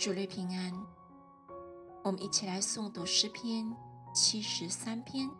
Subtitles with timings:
[0.00, 0.72] 主内平安，
[2.02, 3.76] 我们一起来诵读诗篇
[4.14, 5.30] 七十三篇，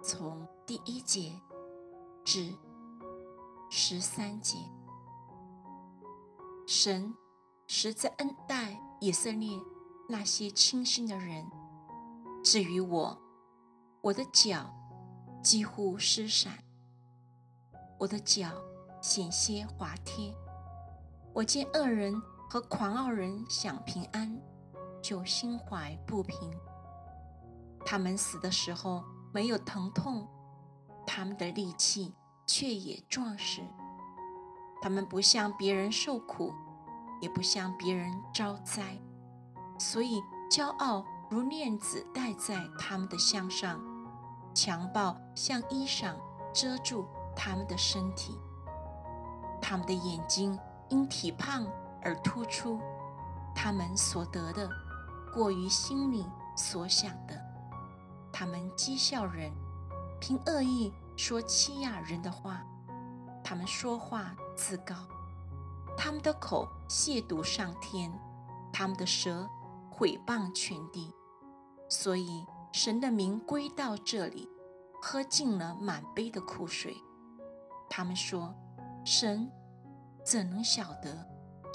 [0.00, 1.32] 从第一节
[2.24, 2.54] 至
[3.68, 4.58] 十三节。
[6.68, 7.12] 神
[7.66, 9.60] 实在恩待以色列
[10.08, 11.44] 那些清心的人。
[12.44, 13.20] 至于我，
[14.02, 14.72] 我的脚
[15.42, 16.56] 几乎失散，
[17.98, 18.52] 我的脚
[19.02, 20.32] 险些滑贴。
[21.34, 22.14] 我见恶人
[22.48, 24.40] 和狂傲人享平安，
[25.02, 26.38] 就心怀不平。
[27.84, 30.26] 他们死的时候没有疼痛，
[31.06, 32.14] 他们的力气
[32.46, 33.62] 却也壮实。
[34.80, 36.52] 他们不向别人受苦，
[37.20, 38.98] 也不向别人招灾，
[39.78, 41.04] 所以骄傲。
[41.28, 43.80] 如链子戴在他们的项上，
[44.54, 46.14] 强暴像衣裳
[46.54, 47.04] 遮住
[47.34, 48.38] 他们的身体。
[49.60, 50.56] 他们的眼睛
[50.88, 51.66] 因体胖
[52.06, 52.80] 而突出，
[53.52, 54.70] 他们所得的
[55.34, 56.24] 过于心里
[56.56, 57.34] 所想的。
[58.32, 59.52] 他们讥笑人，
[60.20, 62.62] 凭恶意说欺压人的话。
[63.42, 64.94] 他们说话自高，
[65.96, 68.12] 他们的口亵渎上天，
[68.72, 69.48] 他们的舌。
[69.98, 71.10] 毁谤全地，
[71.88, 74.46] 所以神的名归到这里，
[75.00, 76.94] 喝尽了满杯的苦水。
[77.88, 78.54] 他们说
[79.06, 79.50] ：“神
[80.22, 81.26] 怎能晓得？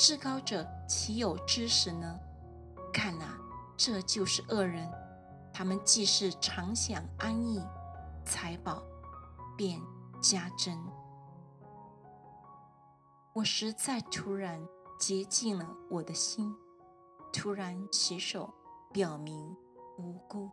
[0.03, 2.19] 至高者岂有知识呢？”
[2.91, 3.37] 看啊，
[3.77, 4.91] 这就是恶人。
[5.53, 7.63] 他们既是常享安逸，
[8.25, 8.81] 财宝
[9.55, 9.79] 便
[10.19, 10.75] 加增。
[13.31, 14.59] 我实在突然
[14.99, 16.51] 洁净了我的心。
[17.31, 18.51] 突然洗手，
[18.91, 19.55] 表明
[19.99, 20.49] 无辜。